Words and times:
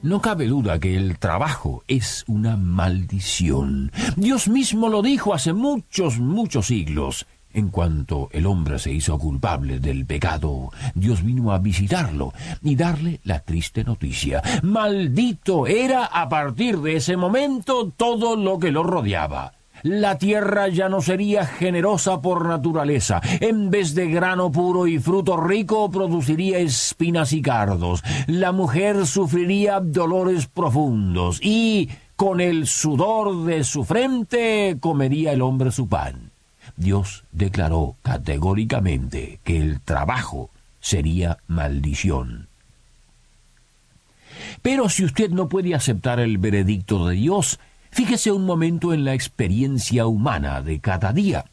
No 0.00 0.20
cabe 0.20 0.46
duda 0.46 0.78
que 0.78 0.96
el 0.96 1.18
trabajo 1.18 1.82
es 1.88 2.24
una 2.28 2.56
maldición. 2.56 3.90
Dios 4.14 4.46
mismo 4.46 4.88
lo 4.88 5.02
dijo 5.02 5.34
hace 5.34 5.52
muchos, 5.52 6.20
muchos 6.20 6.68
siglos. 6.68 7.26
En 7.52 7.70
cuanto 7.70 8.28
el 8.30 8.46
hombre 8.46 8.78
se 8.78 8.92
hizo 8.92 9.18
culpable 9.18 9.80
del 9.80 10.06
pecado, 10.06 10.70
Dios 10.94 11.24
vino 11.24 11.50
a 11.50 11.58
visitarlo 11.58 12.32
y 12.62 12.76
darle 12.76 13.18
la 13.24 13.40
triste 13.40 13.82
noticia. 13.82 14.40
Maldito 14.62 15.66
era 15.66 16.04
a 16.04 16.28
partir 16.28 16.78
de 16.78 16.94
ese 16.94 17.16
momento 17.16 17.92
todo 17.96 18.36
lo 18.36 18.60
que 18.60 18.70
lo 18.70 18.84
rodeaba. 18.84 19.57
La 19.82 20.18
tierra 20.18 20.68
ya 20.68 20.88
no 20.88 21.00
sería 21.00 21.46
generosa 21.46 22.20
por 22.20 22.46
naturaleza. 22.46 23.20
En 23.40 23.70
vez 23.70 23.94
de 23.94 24.08
grano 24.08 24.50
puro 24.50 24.86
y 24.86 24.98
fruto 24.98 25.36
rico, 25.36 25.90
produciría 25.90 26.58
espinas 26.58 27.32
y 27.32 27.42
cardos. 27.42 28.02
La 28.26 28.52
mujer 28.52 29.06
sufriría 29.06 29.80
dolores 29.80 30.46
profundos 30.46 31.38
y 31.42 31.88
con 32.16 32.40
el 32.40 32.66
sudor 32.66 33.44
de 33.44 33.62
su 33.62 33.84
frente 33.84 34.76
comería 34.80 35.32
el 35.32 35.42
hombre 35.42 35.70
su 35.70 35.88
pan. 35.88 36.32
Dios 36.76 37.24
declaró 37.32 37.96
categóricamente 38.02 39.40
que 39.44 39.58
el 39.58 39.80
trabajo 39.80 40.50
sería 40.80 41.38
maldición. 41.46 42.48
Pero 44.62 44.88
si 44.88 45.04
usted 45.04 45.30
no 45.30 45.48
puede 45.48 45.74
aceptar 45.74 46.20
el 46.20 46.38
veredicto 46.38 47.06
de 47.06 47.14
Dios, 47.16 47.58
Fíjese 47.90 48.32
un 48.32 48.44
momento 48.44 48.92
en 48.92 49.04
la 49.04 49.14
experiencia 49.14 50.06
humana 50.06 50.62
de 50.62 50.80
cada 50.80 51.12
día. 51.12 51.44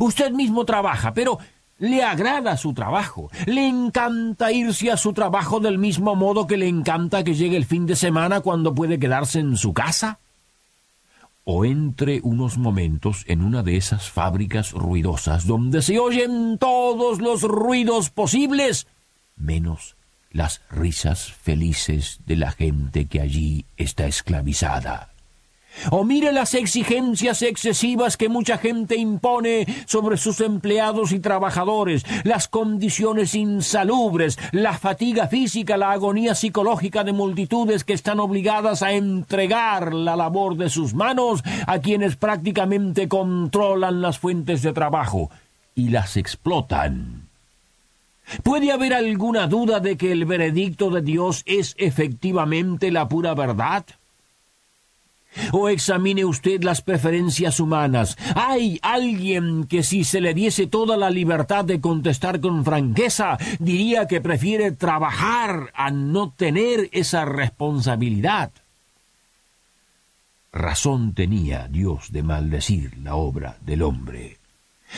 Usted 0.00 0.32
mismo 0.32 0.64
trabaja, 0.64 1.14
pero 1.14 1.38
le 1.78 2.02
agrada 2.02 2.56
su 2.56 2.72
trabajo. 2.72 3.30
Le 3.46 3.66
encanta 3.66 4.52
irse 4.52 4.90
a 4.90 4.96
su 4.96 5.12
trabajo 5.12 5.60
del 5.60 5.78
mismo 5.78 6.16
modo 6.16 6.46
que 6.46 6.56
le 6.56 6.68
encanta 6.68 7.24
que 7.24 7.34
llegue 7.34 7.56
el 7.56 7.66
fin 7.66 7.86
de 7.86 7.96
semana 7.96 8.40
cuando 8.40 8.74
puede 8.74 8.98
quedarse 8.98 9.40
en 9.40 9.56
su 9.56 9.72
casa. 9.72 10.18
O 11.44 11.64
entre 11.64 12.20
unos 12.24 12.58
momentos 12.58 13.24
en 13.28 13.42
una 13.42 13.62
de 13.62 13.76
esas 13.76 14.10
fábricas 14.10 14.72
ruidosas 14.72 15.46
donde 15.46 15.80
se 15.80 15.98
oyen 15.98 16.58
todos 16.58 17.20
los 17.20 17.42
ruidos 17.42 18.10
posibles, 18.10 18.88
menos 19.36 19.96
las 20.32 20.60
risas 20.70 21.32
felices 21.32 22.20
de 22.26 22.36
la 22.36 22.50
gente 22.50 23.06
que 23.06 23.20
allí 23.20 23.64
está 23.76 24.06
esclavizada. 24.06 25.15
O 25.90 26.04
mire 26.04 26.32
las 26.32 26.54
exigencias 26.54 27.42
excesivas 27.42 28.16
que 28.16 28.28
mucha 28.28 28.58
gente 28.58 28.96
impone 28.96 29.66
sobre 29.86 30.16
sus 30.16 30.40
empleados 30.40 31.12
y 31.12 31.20
trabajadores, 31.20 32.04
las 32.24 32.48
condiciones 32.48 33.34
insalubres, 33.34 34.38
la 34.52 34.78
fatiga 34.78 35.28
física, 35.28 35.76
la 35.76 35.92
agonía 35.92 36.34
psicológica 36.34 37.04
de 37.04 37.12
multitudes 37.12 37.84
que 37.84 37.92
están 37.92 38.20
obligadas 38.20 38.82
a 38.82 38.92
entregar 38.92 39.94
la 39.94 40.16
labor 40.16 40.56
de 40.56 40.70
sus 40.70 40.94
manos 40.94 41.42
a 41.66 41.78
quienes 41.78 42.16
prácticamente 42.16 43.08
controlan 43.08 44.00
las 44.02 44.18
fuentes 44.18 44.62
de 44.62 44.72
trabajo 44.72 45.30
y 45.74 45.90
las 45.90 46.16
explotan. 46.16 47.28
¿Puede 48.42 48.72
haber 48.72 48.92
alguna 48.92 49.46
duda 49.46 49.78
de 49.78 49.96
que 49.96 50.10
el 50.10 50.24
veredicto 50.24 50.90
de 50.90 51.02
Dios 51.02 51.42
es 51.46 51.74
efectivamente 51.78 52.90
la 52.90 53.08
pura 53.08 53.34
verdad? 53.34 53.84
O 55.52 55.68
examine 55.68 56.24
usted 56.24 56.62
las 56.62 56.82
preferencias 56.82 57.60
humanas. 57.60 58.16
¿Hay 58.34 58.78
alguien 58.82 59.64
que 59.64 59.82
si 59.82 60.04
se 60.04 60.20
le 60.20 60.34
diese 60.34 60.66
toda 60.66 60.96
la 60.96 61.10
libertad 61.10 61.64
de 61.64 61.80
contestar 61.80 62.40
con 62.40 62.64
franqueza, 62.64 63.38
diría 63.58 64.06
que 64.06 64.20
prefiere 64.20 64.72
trabajar 64.72 65.72
a 65.74 65.90
no 65.90 66.30
tener 66.30 66.88
esa 66.92 67.24
responsabilidad? 67.24 68.50
Razón 70.52 71.12
tenía 71.12 71.68
Dios 71.68 72.12
de 72.12 72.22
maldecir 72.22 72.96
la 72.98 73.14
obra 73.14 73.58
del 73.60 73.82
hombre 73.82 74.38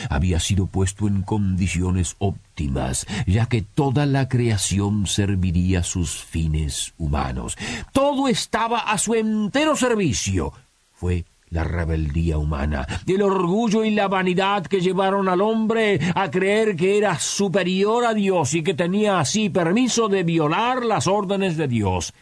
había 0.09 0.39
sido 0.39 0.67
puesto 0.67 1.07
en 1.07 1.21
condiciones 1.21 2.15
óptimas, 2.19 3.05
ya 3.25 3.47
que 3.47 3.61
toda 3.61 4.05
la 4.05 4.29
creación 4.29 5.07
serviría 5.07 5.83
sus 5.83 6.23
fines 6.23 6.93
humanos. 6.97 7.57
Todo 7.91 8.27
estaba 8.27 8.79
a 8.79 8.97
su 8.97 9.15
entero 9.15 9.75
servicio. 9.75 10.53
Fue 10.93 11.25
la 11.49 11.63
rebeldía 11.63 12.37
humana, 12.37 12.87
el 13.07 13.21
orgullo 13.21 13.83
y 13.83 13.91
la 13.91 14.07
vanidad 14.07 14.65
que 14.67 14.81
llevaron 14.81 15.27
al 15.29 15.41
hombre 15.41 15.99
a 16.13 16.29
creer 16.29 16.75
que 16.75 16.97
era 16.97 17.17
superior 17.17 18.05
a 18.05 18.13
Dios 18.13 18.53
y 18.53 18.63
que 18.63 18.73
tenía 18.73 19.19
así 19.19 19.49
permiso 19.49 20.09
de 20.09 20.23
violar 20.23 20.85
las 20.85 21.07
órdenes 21.07 21.57
de 21.57 21.67
Dios. 21.67 22.13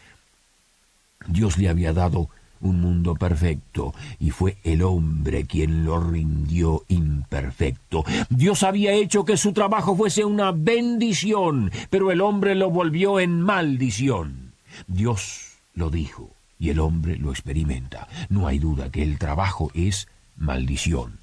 Dios 1.26 1.58
le 1.58 1.68
había 1.68 1.92
dado 1.92 2.30
un 2.60 2.80
mundo 2.80 3.14
perfecto, 3.14 3.94
y 4.18 4.30
fue 4.30 4.56
el 4.64 4.82
hombre 4.82 5.44
quien 5.44 5.84
lo 5.84 6.00
rindió 6.00 6.84
imperfecto. 6.88 8.04
Dios 8.30 8.62
había 8.62 8.92
hecho 8.92 9.24
que 9.24 9.36
su 9.36 9.52
trabajo 9.52 9.96
fuese 9.96 10.24
una 10.24 10.52
bendición, 10.52 11.70
pero 11.90 12.10
el 12.10 12.20
hombre 12.20 12.54
lo 12.54 12.70
volvió 12.70 13.20
en 13.20 13.40
maldición. 13.40 14.52
Dios 14.86 15.58
lo 15.74 15.90
dijo, 15.90 16.30
y 16.58 16.70
el 16.70 16.80
hombre 16.80 17.16
lo 17.16 17.30
experimenta. 17.30 18.08
No 18.28 18.46
hay 18.46 18.58
duda 18.58 18.90
que 18.90 19.02
el 19.02 19.18
trabajo 19.18 19.70
es 19.74 20.08
maldición. 20.36 21.18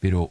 Pero 0.00 0.30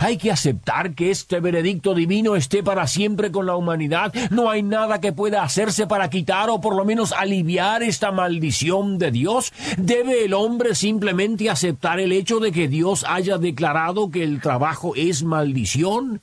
hay 0.00 0.16
que 0.16 0.30
aceptar 0.30 0.94
que 0.94 1.10
este 1.10 1.40
veredicto 1.40 1.94
divino 1.94 2.36
esté 2.36 2.62
para 2.62 2.86
siempre 2.86 3.30
con 3.30 3.46
la 3.46 3.56
humanidad. 3.56 4.12
No 4.30 4.50
hay 4.50 4.62
nada 4.62 5.00
que 5.00 5.12
pueda 5.12 5.42
hacerse 5.42 5.86
para 5.86 6.10
quitar 6.10 6.50
o 6.50 6.60
por 6.60 6.74
lo 6.74 6.84
menos 6.84 7.12
aliviar 7.12 7.82
esta 7.82 8.12
maldición 8.12 8.98
de 8.98 9.10
Dios. 9.10 9.52
¿Debe 9.76 10.24
el 10.24 10.34
hombre 10.34 10.74
simplemente 10.74 11.50
aceptar 11.50 12.00
el 12.00 12.12
hecho 12.12 12.40
de 12.40 12.52
que 12.52 12.68
Dios 12.68 13.04
haya 13.08 13.38
declarado 13.38 14.10
que 14.10 14.22
el 14.22 14.40
trabajo 14.40 14.94
es 14.96 15.22
maldición? 15.24 16.20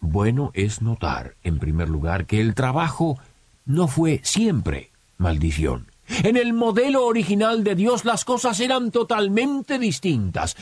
Bueno 0.00 0.50
es 0.54 0.82
notar, 0.82 1.34
en 1.42 1.58
primer 1.58 1.88
lugar, 1.88 2.26
que 2.26 2.40
el 2.40 2.54
trabajo 2.54 3.18
no 3.64 3.88
fue 3.88 4.20
siempre 4.22 4.90
maldición. 5.18 5.90
En 6.08 6.36
el 6.36 6.52
modelo 6.52 7.04
original 7.04 7.64
de 7.64 7.74
Dios 7.74 8.04
las 8.04 8.24
cosas 8.24 8.60
eran 8.60 8.92
totalmente 8.92 9.78
distintas. 9.78 10.56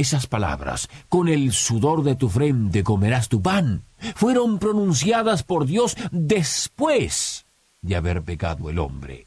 Esas 0.00 0.26
palabras, 0.26 0.88
con 1.10 1.28
el 1.28 1.52
sudor 1.52 2.02
de 2.02 2.16
tu 2.16 2.30
frente 2.30 2.82
comerás 2.82 3.28
tu 3.28 3.42
pan, 3.42 3.84
fueron 4.14 4.58
pronunciadas 4.58 5.42
por 5.42 5.66
Dios 5.66 5.94
después 6.10 7.44
de 7.82 7.96
haber 7.96 8.22
pecado 8.22 8.70
el 8.70 8.78
hombre. 8.78 9.26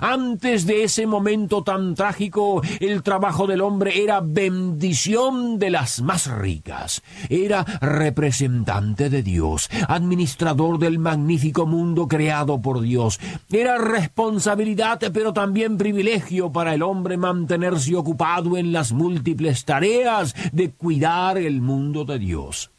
Antes 0.00 0.66
de 0.66 0.84
ese 0.84 1.06
momento 1.06 1.62
tan 1.62 1.94
trágico, 1.94 2.62
el 2.80 3.02
trabajo 3.02 3.46
del 3.46 3.60
hombre 3.60 4.02
era 4.02 4.20
bendición 4.20 5.58
de 5.58 5.70
las 5.70 6.00
más 6.00 6.28
ricas. 6.28 7.02
Era 7.28 7.64
representante 7.80 9.10
de 9.10 9.22
Dios, 9.22 9.68
administrador 9.88 10.78
del 10.78 10.98
magnífico 10.98 11.66
mundo 11.66 12.08
creado 12.08 12.60
por 12.60 12.80
Dios. 12.80 13.18
Era 13.50 13.78
responsabilidad, 13.78 15.00
pero 15.12 15.32
también 15.32 15.76
privilegio 15.76 16.52
para 16.52 16.74
el 16.74 16.82
hombre 16.82 17.16
mantenerse 17.16 17.96
ocupado 17.96 18.56
en 18.56 18.72
las 18.72 18.92
múltiples 18.92 19.64
tareas 19.64 20.34
de 20.52 20.70
cuidar 20.70 21.38
el 21.38 21.60
mundo 21.60 22.04
de 22.04 22.18
Dios. 22.18 22.70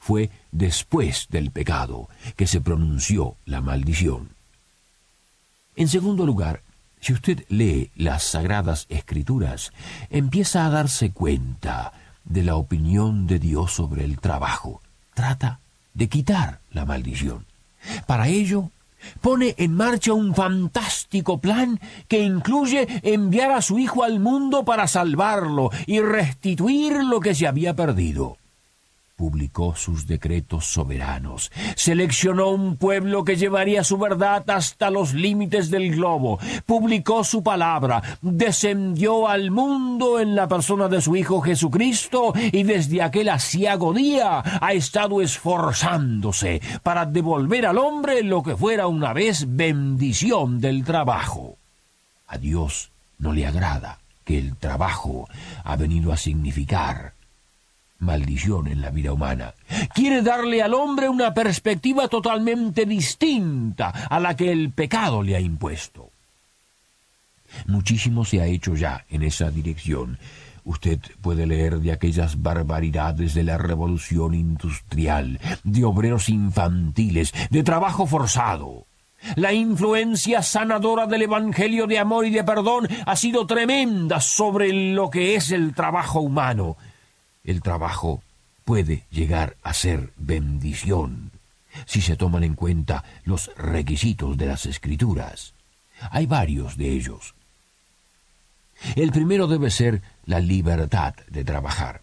Fue 0.00 0.30
después 0.52 1.26
del 1.30 1.50
pecado 1.50 2.08
que 2.36 2.46
se 2.46 2.60
pronunció 2.60 3.36
la 3.44 3.60
maldición. 3.60 4.37
En 5.78 5.86
segundo 5.86 6.26
lugar, 6.26 6.62
si 7.00 7.12
usted 7.12 7.44
lee 7.48 7.92
las 7.94 8.24
Sagradas 8.24 8.86
Escrituras, 8.88 9.72
empieza 10.10 10.66
a 10.66 10.70
darse 10.70 11.12
cuenta 11.12 11.92
de 12.24 12.42
la 12.42 12.56
opinión 12.56 13.28
de 13.28 13.38
Dios 13.38 13.74
sobre 13.74 14.02
el 14.02 14.18
trabajo. 14.18 14.82
Trata 15.14 15.60
de 15.94 16.08
quitar 16.08 16.58
la 16.72 16.84
maldición. 16.84 17.46
Para 18.08 18.26
ello, 18.26 18.72
pone 19.20 19.54
en 19.56 19.72
marcha 19.74 20.12
un 20.14 20.34
fantástico 20.34 21.38
plan 21.38 21.78
que 22.08 22.24
incluye 22.24 22.88
enviar 23.04 23.52
a 23.52 23.62
su 23.62 23.78
hijo 23.78 24.02
al 24.02 24.18
mundo 24.18 24.64
para 24.64 24.88
salvarlo 24.88 25.70
y 25.86 26.00
restituir 26.00 27.04
lo 27.04 27.20
que 27.20 27.36
se 27.36 27.46
había 27.46 27.76
perdido. 27.76 28.36
Publicó 29.18 29.74
sus 29.74 30.06
decretos 30.06 30.66
soberanos, 30.66 31.50
seleccionó 31.74 32.50
un 32.50 32.76
pueblo 32.76 33.24
que 33.24 33.34
llevaría 33.34 33.82
su 33.82 33.98
verdad 33.98 34.48
hasta 34.48 34.90
los 34.90 35.12
límites 35.12 35.70
del 35.70 35.96
globo, 35.96 36.38
publicó 36.64 37.24
su 37.24 37.42
palabra, 37.42 38.00
descendió 38.22 39.26
al 39.26 39.50
mundo 39.50 40.20
en 40.20 40.36
la 40.36 40.46
persona 40.46 40.86
de 40.86 41.02
su 41.02 41.16
Hijo 41.16 41.40
Jesucristo 41.40 42.32
y 42.36 42.62
desde 42.62 43.02
aquel 43.02 43.28
asiago 43.30 43.92
día 43.92 44.40
ha 44.60 44.72
estado 44.72 45.20
esforzándose 45.20 46.62
para 46.84 47.04
devolver 47.04 47.66
al 47.66 47.78
hombre 47.78 48.22
lo 48.22 48.44
que 48.44 48.56
fuera 48.56 48.86
una 48.86 49.12
vez 49.12 49.46
bendición 49.48 50.60
del 50.60 50.84
trabajo. 50.84 51.56
A 52.28 52.38
Dios 52.38 52.90
no 53.18 53.32
le 53.32 53.48
agrada 53.48 53.98
que 54.24 54.38
el 54.38 54.54
trabajo 54.54 55.28
ha 55.64 55.74
venido 55.74 56.12
a 56.12 56.16
significar 56.16 57.17
maldición 57.98 58.68
en 58.68 58.80
la 58.80 58.90
vida 58.90 59.12
humana. 59.12 59.54
Quiere 59.94 60.22
darle 60.22 60.62
al 60.62 60.74
hombre 60.74 61.08
una 61.08 61.34
perspectiva 61.34 62.08
totalmente 62.08 62.86
distinta 62.86 63.88
a 63.88 64.20
la 64.20 64.36
que 64.36 64.52
el 64.52 64.70
pecado 64.70 65.22
le 65.22 65.36
ha 65.36 65.40
impuesto. 65.40 66.10
Muchísimo 67.66 68.24
se 68.24 68.40
ha 68.40 68.46
hecho 68.46 68.74
ya 68.74 69.04
en 69.10 69.22
esa 69.22 69.50
dirección. 69.50 70.18
Usted 70.64 71.00
puede 71.22 71.46
leer 71.46 71.80
de 71.80 71.92
aquellas 71.92 72.42
barbaridades 72.42 73.34
de 73.34 73.42
la 73.42 73.56
revolución 73.56 74.34
industrial, 74.34 75.40
de 75.64 75.84
obreros 75.84 76.28
infantiles, 76.28 77.32
de 77.50 77.62
trabajo 77.62 78.06
forzado. 78.06 78.84
La 79.34 79.52
influencia 79.52 80.42
sanadora 80.42 81.06
del 81.06 81.22
Evangelio 81.22 81.86
de 81.86 81.98
amor 81.98 82.26
y 82.26 82.30
de 82.30 82.44
perdón 82.44 82.86
ha 83.04 83.16
sido 83.16 83.46
tremenda 83.46 84.20
sobre 84.20 84.72
lo 84.92 85.10
que 85.10 85.34
es 85.34 85.50
el 85.50 85.74
trabajo 85.74 86.20
humano 86.20 86.76
el 87.48 87.62
trabajo 87.62 88.22
puede 88.64 89.04
llegar 89.10 89.56
a 89.62 89.72
ser 89.72 90.12
bendición 90.16 91.30
si 91.86 92.02
se 92.02 92.16
toman 92.16 92.44
en 92.44 92.54
cuenta 92.54 93.04
los 93.24 93.50
requisitos 93.56 94.36
de 94.36 94.46
las 94.46 94.66
escrituras. 94.66 95.54
Hay 96.10 96.26
varios 96.26 96.76
de 96.76 96.90
ellos. 96.90 97.34
El 98.96 99.12
primero 99.12 99.46
debe 99.46 99.70
ser 99.70 100.02
la 100.26 100.40
libertad 100.40 101.14
de 101.28 101.44
trabajar. 101.44 102.02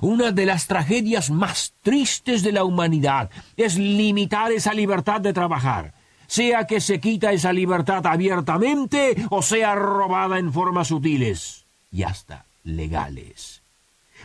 Una 0.00 0.32
de 0.32 0.46
las 0.46 0.66
tragedias 0.66 1.30
más 1.30 1.74
tristes 1.82 2.42
de 2.42 2.52
la 2.52 2.64
humanidad 2.64 3.30
es 3.56 3.76
limitar 3.76 4.52
esa 4.52 4.72
libertad 4.72 5.20
de 5.20 5.32
trabajar, 5.32 5.92
sea 6.26 6.66
que 6.66 6.80
se 6.80 6.98
quita 6.98 7.32
esa 7.32 7.52
libertad 7.52 8.06
abiertamente 8.06 9.16
o 9.28 9.42
sea 9.42 9.74
robada 9.74 10.38
en 10.38 10.52
formas 10.52 10.88
sutiles 10.88 11.66
y 11.90 12.04
hasta 12.04 12.46
legales. 12.64 13.61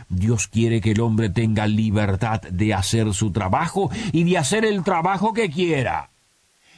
Dios 0.08 0.48
quiere 0.48 0.80
que 0.80 0.92
el 0.92 1.00
hombre 1.00 1.30
tenga 1.30 1.66
libertad 1.66 2.40
de 2.42 2.74
hacer 2.74 3.12
su 3.14 3.32
trabajo 3.32 3.90
y 4.12 4.24
de 4.24 4.38
hacer 4.38 4.64
el 4.64 4.84
trabajo 4.84 5.32
que 5.32 5.50
quiera. 5.50 6.10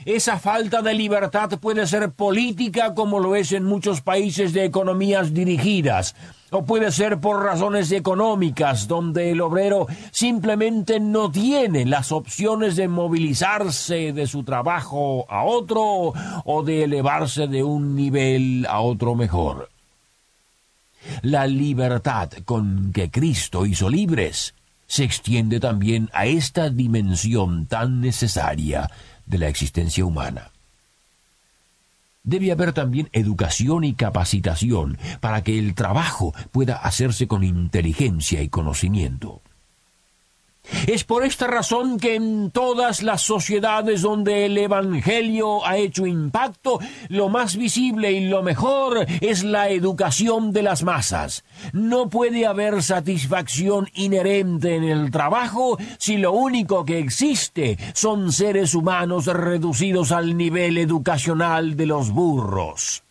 Esa 0.07 0.39
falta 0.39 0.81
de 0.81 0.95
libertad 0.95 1.51
puede 1.61 1.87
ser 1.87 2.13
política 2.13 2.95
como 2.95 3.21
lo 3.21 3.37
es 3.37 3.53
en 3.53 3.65
muchos 3.65 4.01
países 4.01 4.55
de 4.55 4.65
economías 4.65 5.35
dirigidas, 5.35 6.17
o 6.51 6.65
puede 6.65 6.91
ser 6.91 7.21
por 7.21 7.45
razones 7.45 7.93
económicas, 7.93 8.89
donde 8.89 9.31
el 9.31 9.43
obrero 9.43 9.89
simplemente 10.11 11.01
no 11.01 11.31
tiene 11.31 11.85
las 11.85 12.13
opciones 12.13 12.77
de 12.77 12.89
movilizarse 12.89 14.15
de 14.15 14.27
su 14.27 14.43
trabajo 14.43 15.27
a 15.29 15.45
otro 15.45 16.15
o 16.45 16.63
de 16.65 16.85
elevarse 16.85 17.47
de 17.47 17.63
un 17.63 17.95
nivel 17.95 18.67
a 18.71 18.81
otro 18.81 19.15
mejor 19.15 19.69
la 21.23 21.47
libertad 21.47 22.31
con 22.45 22.93
que 22.93 23.11
Cristo 23.11 23.67
hizo 23.67 23.89
libres 23.89 24.55
se 24.87 25.05
extiende 25.05 25.61
también 25.61 26.11
a 26.13 26.27
esta 26.27 26.69
dimensión 26.69 27.67
tan 27.67 28.01
necesaria 28.01 28.91
de 29.25 29.39
la 29.39 29.49
existencia 29.49 30.05
humana. 30.05 30.51
Debe 32.23 32.53
haber 32.53 32.73
también 32.73 33.09
educación 33.13 33.85
y 33.85 33.95
capacitación 33.95 34.99
para 35.21 35.43
que 35.43 35.59
el 35.59 35.75
trabajo 35.75 36.35
pueda 36.51 36.77
hacerse 36.77 37.27
con 37.29 37.45
inteligencia 37.45 38.43
y 38.43 38.49
conocimiento. 38.49 39.41
Es 40.87 41.05
por 41.05 41.25
esta 41.25 41.47
razón 41.47 41.99
que 41.99 42.15
en 42.15 42.51
todas 42.51 43.03
las 43.03 43.23
sociedades 43.23 44.03
donde 44.03 44.47
el 44.47 44.57
Evangelio 44.57 45.67
ha 45.67 45.77
hecho 45.77 46.07
impacto, 46.07 46.79
lo 47.09 47.29
más 47.29 47.57
visible 47.57 48.13
y 48.13 48.29
lo 48.29 48.43
mejor 48.43 49.07
es 49.21 49.43
la 49.43 49.69
educación 49.69 50.53
de 50.53 50.63
las 50.63 50.83
masas. 50.83 51.45
No 51.73 52.09
puede 52.09 52.47
haber 52.47 52.83
satisfacción 52.83 53.89
inherente 53.95 54.77
en 54.77 54.85
el 54.85 55.11
trabajo 55.11 55.79
si 55.99 56.19
lo 56.19 56.33
único 56.33 56.85
que 56.85 56.99
existe 56.99 57.79
son 57.95 58.33
seres 58.33 58.75
humanos 58.75 59.27
reducidos 59.27 60.13
al 60.13 60.37
nivel 60.37 60.79
educacional 60.79 61.77
de 61.77 61.87
los 61.87 62.11
burros. 62.11 63.03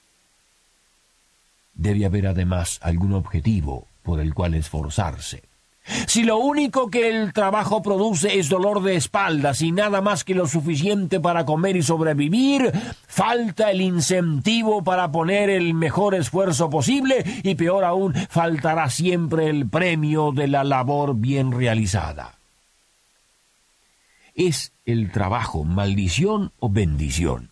Debe 1.74 2.06
haber 2.06 2.28
además 2.28 2.80
algún 2.82 3.14
objetivo 3.14 3.88
por 4.04 4.20
el 4.20 4.34
cual 4.34 4.54
esforzarse. 4.54 5.49
Si 6.08 6.24
lo 6.24 6.38
único 6.38 6.90
que 6.90 7.10
el 7.10 7.34
trabajo 7.34 7.82
produce 7.82 8.40
es 8.40 8.50
dolor 8.50 8.84
de 8.84 8.96
espaldas 8.96 9.62
y 9.62 9.72
nada 9.72 10.02
más 10.02 10.24
que 10.24 10.36
lo 10.36 10.48
suficiente 10.48 11.20
para 11.20 11.46
comer 11.46 11.76
y 11.76 11.84
sobrevivir, 11.84 12.72
falta 13.08 13.72
el 13.72 13.82
incentivo 13.82 14.84
para 14.84 15.12
poner 15.12 15.50
el 15.50 15.74
mejor 15.74 16.16
esfuerzo 16.16 16.70
posible 16.70 17.24
y 17.44 17.56
peor 17.56 17.84
aún, 17.84 18.14
faltará 18.14 18.90
siempre 18.90 19.50
el 19.50 19.68
premio 19.68 20.32
de 20.32 20.48
la 20.48 20.64
labor 20.64 21.16
bien 21.16 21.52
realizada. 21.52 22.36
¿Es 24.36 24.72
el 24.86 25.12
trabajo 25.12 25.64
maldición 25.64 26.52
o 26.60 26.70
bendición? 26.70 27.50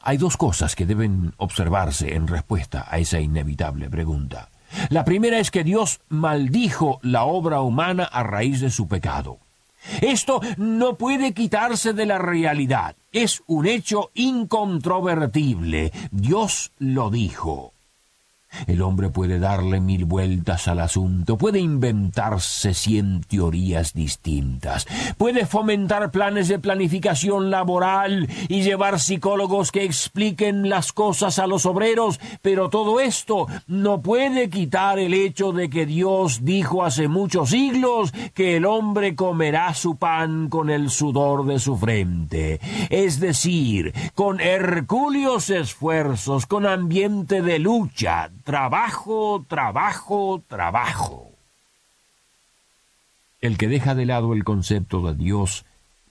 Hay 0.00 0.16
dos 0.16 0.36
cosas 0.36 0.74
que 0.74 0.86
deben 0.86 1.34
observarse 1.36 2.14
en 2.14 2.26
respuesta 2.26 2.86
a 2.88 2.98
esa 2.98 3.20
inevitable 3.20 3.90
pregunta. 3.90 4.48
La 4.90 5.04
primera 5.04 5.38
es 5.38 5.50
que 5.50 5.64
Dios 5.64 6.00
maldijo 6.08 6.98
la 7.02 7.24
obra 7.24 7.60
humana 7.60 8.04
a 8.04 8.22
raíz 8.22 8.60
de 8.60 8.70
su 8.70 8.88
pecado. 8.88 9.38
Esto 10.00 10.40
no 10.56 10.96
puede 10.96 11.32
quitarse 11.32 11.92
de 11.92 12.06
la 12.06 12.18
realidad. 12.18 12.96
Es 13.12 13.42
un 13.46 13.66
hecho 13.66 14.10
incontrovertible. 14.14 15.92
Dios 16.10 16.72
lo 16.78 17.10
dijo. 17.10 17.72
El 18.66 18.82
hombre 18.82 19.10
puede 19.10 19.38
darle 19.38 19.80
mil 19.80 20.04
vueltas 20.04 20.68
al 20.68 20.80
asunto, 20.80 21.36
puede 21.36 21.60
inventarse 21.60 22.74
cien 22.74 23.20
teorías 23.22 23.92
distintas, 23.92 24.86
puede 25.16 25.46
fomentar 25.46 26.10
planes 26.10 26.48
de 26.48 26.58
planificación 26.58 27.50
laboral 27.50 28.28
y 28.48 28.62
llevar 28.62 29.00
psicólogos 29.00 29.70
que 29.70 29.84
expliquen 29.84 30.68
las 30.68 30.92
cosas 30.92 31.38
a 31.38 31.46
los 31.46 31.66
obreros, 31.66 32.20
pero 32.42 32.68
todo 32.68 33.00
esto 33.00 33.46
no 33.66 34.00
puede 34.00 34.50
quitar 34.50 34.98
el 34.98 35.14
hecho 35.14 35.52
de 35.52 35.70
que 35.70 35.86
Dios 35.86 36.44
dijo 36.44 36.84
hace 36.84 37.08
muchos 37.08 37.50
siglos 37.50 38.12
que 38.34 38.56
el 38.56 38.64
hombre 38.64 39.14
comerá 39.14 39.74
su 39.74 39.96
pan 39.96 40.48
con 40.48 40.70
el 40.70 40.90
sudor 40.90 41.46
de 41.46 41.58
su 41.58 41.76
frente, 41.76 42.60
es 42.90 43.20
decir, 43.20 43.92
con 44.14 44.40
hercúleos 44.40 45.50
esfuerzos, 45.50 46.46
con 46.46 46.66
ambiente 46.66 47.42
de 47.42 47.58
lucha, 47.58 48.30
trabajo, 48.48 49.44
trabajo, 49.46 50.42
trabajo. 50.48 51.32
El 53.42 53.58
que 53.58 53.68
deja 53.68 53.94
de 53.94 54.06
lado 54.06 54.32
el 54.32 54.42
concepto 54.42 55.02
de 55.02 55.14
Dios 55.14 55.66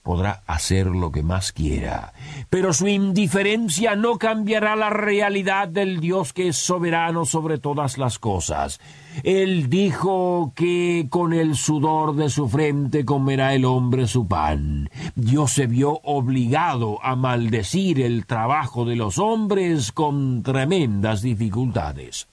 podrá 0.08 0.42
hacer 0.46 0.86
lo 0.86 1.12
que 1.12 1.22
más 1.22 1.52
quiera, 1.52 2.14
pero 2.48 2.72
su 2.72 2.88
indiferencia 2.88 3.94
no 3.94 4.16
cambiará 4.16 4.74
la 4.74 4.88
realidad 4.88 5.68
del 5.68 6.00
Dios 6.00 6.32
que 6.32 6.48
es 6.48 6.56
soberano 6.56 7.26
sobre 7.26 7.58
todas 7.58 7.98
las 7.98 8.18
cosas. 8.18 8.80
Él 9.22 9.68
dijo 9.68 10.54
que 10.56 11.08
con 11.10 11.34
el 11.34 11.56
sudor 11.56 12.16
de 12.16 12.30
su 12.30 12.48
frente 12.48 13.04
comerá 13.04 13.52
el 13.52 13.66
hombre 13.66 14.06
su 14.06 14.26
pan. 14.26 14.88
Dios 15.14 15.52
se 15.52 15.66
vio 15.66 16.00
obligado 16.04 17.04
a 17.04 17.14
maldecir 17.14 18.00
el 18.00 18.24
trabajo 18.24 18.86
de 18.86 18.96
los 18.96 19.18
hombres 19.18 19.92
con 19.92 20.42
tremendas 20.42 21.20
dificultades. 21.20 22.28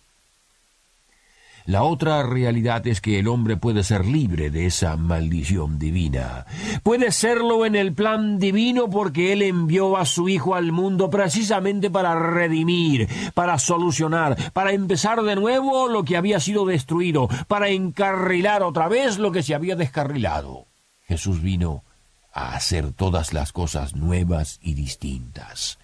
La 1.65 1.81
otra 1.81 2.22
realidad 2.22 2.86
es 2.86 3.01
que 3.01 3.17
el 3.17 3.27
hombre 3.27 3.57
puede 3.57 3.84
ser 3.84 4.05
libre 4.05 4.51
de 4.51 4.67
esa 4.67 4.98
maldición 4.98 5.79
divina. 5.79 6.45
Puede 6.84 7.12
serlo 7.12 7.65
en 7.65 7.75
el 7.75 7.93
plan 7.93 8.38
divino 8.38 8.88
porque 8.88 9.34
Él 9.34 9.41
envió 9.41 9.98
a 9.98 10.05
su 10.05 10.29
Hijo 10.29 10.53
al 10.53 10.72
mundo 10.72 11.10
precisamente 11.10 11.89
para 11.89 12.13
redimir, 12.13 13.10
para 13.34 13.57
solucionar, 13.57 14.53
para 14.53 14.74
empezar 14.74 15.24
de 15.24 15.36
nuevo 15.36 15.88
lo 15.88 16.03
que 16.03 16.17
había 16.17 16.39
sido 16.39 16.67
destruido, 16.67 17.27
para 17.48 17.69
encarrilar 17.69 18.62
otra 18.62 18.88
vez 18.88 19.17
lo 19.17 19.31
que 19.31 19.41
se 19.41 19.55
había 19.55 19.75
descarrilado. 19.75 20.67
Jesús 21.07 21.41
vino 21.41 21.84
a 22.31 22.55
hacer 22.55 22.91
todas 22.91 23.34
las 23.34 23.51
cosas 23.51 23.95
nuevas 23.95 24.60
y 24.62 24.75
distintas. 24.75 25.79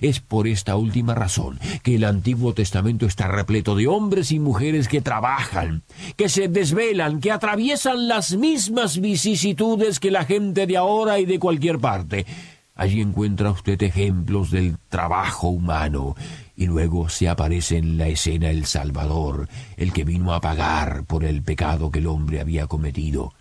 Es 0.00 0.20
por 0.20 0.46
esta 0.46 0.76
última 0.76 1.14
razón 1.14 1.58
que 1.82 1.96
el 1.96 2.04
Antiguo 2.04 2.54
Testamento 2.54 3.06
está 3.06 3.28
repleto 3.28 3.74
de 3.74 3.86
hombres 3.86 4.32
y 4.32 4.38
mujeres 4.38 4.88
que 4.88 5.00
trabajan, 5.00 5.82
que 6.16 6.28
se 6.28 6.48
desvelan, 6.48 7.20
que 7.20 7.32
atraviesan 7.32 8.08
las 8.08 8.36
mismas 8.36 9.00
vicisitudes 9.00 10.00
que 10.00 10.10
la 10.10 10.24
gente 10.24 10.66
de 10.66 10.76
ahora 10.76 11.18
y 11.18 11.26
de 11.26 11.38
cualquier 11.38 11.78
parte. 11.78 12.26
Allí 12.74 13.00
encuentra 13.02 13.50
usted 13.50 13.82
ejemplos 13.82 14.50
del 14.50 14.78
trabajo 14.88 15.48
humano, 15.48 16.14
y 16.56 16.66
luego 16.66 17.08
se 17.10 17.28
aparece 17.28 17.76
en 17.76 17.98
la 17.98 18.08
escena 18.08 18.48
el 18.50 18.64
Salvador, 18.64 19.48
el 19.76 19.92
que 19.92 20.04
vino 20.04 20.32
a 20.32 20.40
pagar 20.40 21.04
por 21.04 21.24
el 21.24 21.42
pecado 21.42 21.90
que 21.90 21.98
el 21.98 22.06
hombre 22.06 22.40
había 22.40 22.66
cometido. 22.66 23.34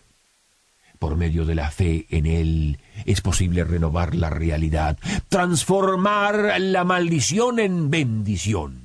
Por 0.99 1.15
medio 1.15 1.45
de 1.45 1.55
la 1.55 1.71
fe 1.71 2.05
en 2.09 2.25
Él 2.25 2.77
es 3.05 3.21
posible 3.21 3.63
renovar 3.63 4.15
la 4.15 4.29
realidad, 4.29 4.97
transformar 5.29 6.59
la 6.59 6.83
maldición 6.83 7.59
en 7.59 7.89
bendición. 7.89 8.81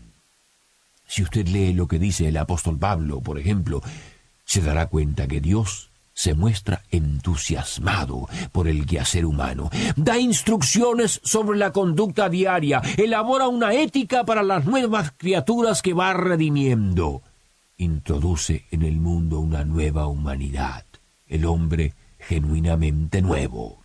Si 1.06 1.22
usted 1.22 1.48
lee 1.48 1.72
lo 1.72 1.88
que 1.88 1.98
dice 1.98 2.28
el 2.28 2.36
apóstol 2.36 2.78
Pablo, 2.78 3.20
por 3.20 3.38
ejemplo, 3.38 3.82
se 4.44 4.62
dará 4.62 4.86
cuenta 4.86 5.26
que 5.26 5.40
Dios 5.40 5.90
se 6.14 6.34
muestra 6.34 6.82
entusiasmado 6.90 8.28
por 8.52 8.68
el 8.68 8.86
quehacer 8.86 9.26
humano, 9.26 9.68
da 9.96 10.16
instrucciones 10.16 11.20
sobre 11.24 11.58
la 11.58 11.72
conducta 11.72 12.28
diaria, 12.28 12.80
elabora 12.96 13.48
una 13.48 13.74
ética 13.74 14.24
para 14.24 14.44
las 14.44 14.64
nuevas 14.64 15.12
criaturas 15.16 15.82
que 15.82 15.92
va 15.92 16.12
redimiendo, 16.12 17.22
introduce 17.76 18.66
en 18.70 18.82
el 18.82 19.00
mundo 19.00 19.40
una 19.40 19.64
nueva 19.64 20.06
humanidad. 20.06 20.84
El 21.26 21.46
hombre 21.46 21.94
genuinamente 22.28 23.22
nuevo. 23.22 23.84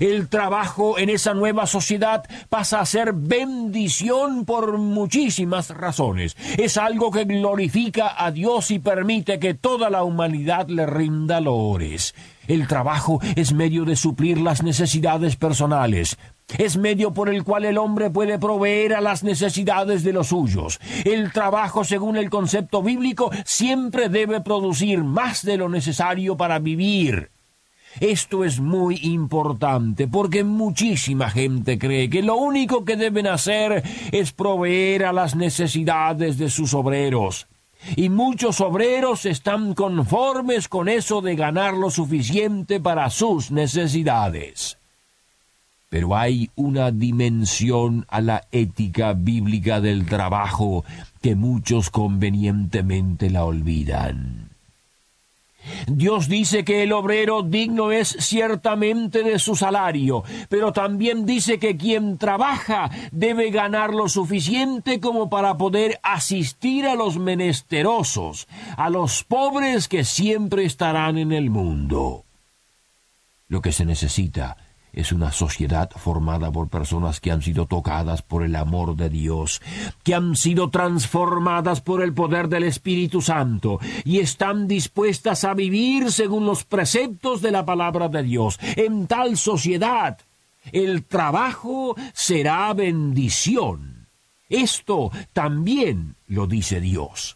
El 0.00 0.28
trabajo 0.28 0.98
en 0.98 1.10
esa 1.10 1.34
nueva 1.34 1.66
sociedad 1.66 2.24
pasa 2.48 2.80
a 2.80 2.86
ser 2.86 3.12
bendición 3.12 4.44
por 4.44 4.78
muchísimas 4.78 5.70
razones. 5.70 6.36
Es 6.56 6.76
algo 6.76 7.10
que 7.10 7.24
glorifica 7.24 8.14
a 8.16 8.30
Dios 8.30 8.70
y 8.70 8.78
permite 8.78 9.38
que 9.38 9.54
toda 9.54 9.90
la 9.90 10.02
humanidad 10.02 10.68
le 10.68 10.86
rinda 10.86 11.40
loores. 11.40 12.14
El 12.48 12.66
trabajo 12.68 13.20
es 13.36 13.52
medio 13.52 13.84
de 13.84 13.96
suplir 13.96 14.38
las 14.40 14.62
necesidades 14.62 15.36
personales. 15.36 16.16
Es 16.58 16.76
medio 16.76 17.12
por 17.12 17.28
el 17.28 17.42
cual 17.42 17.64
el 17.64 17.76
hombre 17.76 18.08
puede 18.10 18.38
proveer 18.38 18.94
a 18.94 19.00
las 19.00 19.24
necesidades 19.24 20.04
de 20.04 20.12
los 20.12 20.28
suyos. 20.28 20.80
El 21.04 21.32
trabajo, 21.32 21.84
según 21.84 22.16
el 22.16 22.30
concepto 22.30 22.82
bíblico, 22.82 23.30
siempre 23.44 24.08
debe 24.08 24.40
producir 24.40 25.02
más 25.02 25.44
de 25.44 25.56
lo 25.56 25.68
necesario 25.68 26.36
para 26.36 26.60
vivir. 26.60 27.30
Esto 28.00 28.44
es 28.44 28.60
muy 28.60 28.98
importante 29.02 30.06
porque 30.06 30.44
muchísima 30.44 31.30
gente 31.30 31.78
cree 31.78 32.10
que 32.10 32.22
lo 32.22 32.36
único 32.36 32.84
que 32.84 32.96
deben 32.96 33.26
hacer 33.26 33.82
es 34.12 34.32
proveer 34.32 35.04
a 35.06 35.12
las 35.12 35.34
necesidades 35.34 36.36
de 36.36 36.50
sus 36.50 36.74
obreros. 36.74 37.46
Y 37.94 38.08
muchos 38.08 38.60
obreros 38.60 39.26
están 39.26 39.74
conformes 39.74 40.68
con 40.68 40.88
eso 40.88 41.20
de 41.20 41.36
ganar 41.36 41.74
lo 41.74 41.90
suficiente 41.90 42.80
para 42.80 43.08
sus 43.10 43.50
necesidades. 43.50 44.78
Pero 45.88 46.16
hay 46.16 46.50
una 46.56 46.90
dimensión 46.90 48.04
a 48.08 48.20
la 48.20 48.42
ética 48.50 49.12
bíblica 49.12 49.80
del 49.80 50.04
trabajo 50.04 50.84
que 51.22 51.36
muchos 51.36 51.90
convenientemente 51.90 53.30
la 53.30 53.44
olvidan. 53.44 54.55
Dios 55.86 56.28
dice 56.28 56.64
que 56.64 56.82
el 56.82 56.92
obrero 56.92 57.42
digno 57.42 57.92
es 57.92 58.16
ciertamente 58.20 59.22
de 59.22 59.38
su 59.38 59.56
salario, 59.56 60.24
pero 60.48 60.72
también 60.72 61.26
dice 61.26 61.58
que 61.58 61.76
quien 61.76 62.18
trabaja 62.18 62.90
debe 63.12 63.50
ganar 63.50 63.94
lo 63.94 64.08
suficiente 64.08 65.00
como 65.00 65.30
para 65.30 65.56
poder 65.56 65.98
asistir 66.02 66.86
a 66.86 66.94
los 66.94 67.18
menesterosos, 67.18 68.48
a 68.76 68.90
los 68.90 69.24
pobres 69.24 69.88
que 69.88 70.04
siempre 70.04 70.64
estarán 70.64 71.18
en 71.18 71.32
el 71.32 71.50
mundo. 71.50 72.24
Lo 73.48 73.62
que 73.62 73.72
se 73.72 73.84
necesita 73.84 74.56
es 74.96 75.12
una 75.12 75.30
sociedad 75.30 75.90
formada 75.94 76.50
por 76.50 76.68
personas 76.68 77.20
que 77.20 77.30
han 77.30 77.42
sido 77.42 77.66
tocadas 77.66 78.22
por 78.22 78.42
el 78.42 78.56
amor 78.56 78.96
de 78.96 79.10
Dios, 79.10 79.60
que 80.02 80.14
han 80.14 80.34
sido 80.34 80.70
transformadas 80.70 81.82
por 81.82 82.02
el 82.02 82.14
poder 82.14 82.48
del 82.48 82.64
Espíritu 82.64 83.20
Santo 83.20 83.78
y 84.04 84.18
están 84.18 84.66
dispuestas 84.66 85.44
a 85.44 85.54
vivir 85.54 86.10
según 86.10 86.46
los 86.46 86.64
preceptos 86.64 87.42
de 87.42 87.52
la 87.52 87.64
palabra 87.64 88.08
de 88.08 88.22
Dios. 88.22 88.58
En 88.76 89.06
tal 89.06 89.36
sociedad, 89.36 90.18
el 90.72 91.04
trabajo 91.04 91.94
será 92.14 92.72
bendición. 92.72 94.08
Esto 94.48 95.10
también 95.34 96.16
lo 96.26 96.46
dice 96.46 96.80
Dios. 96.80 97.35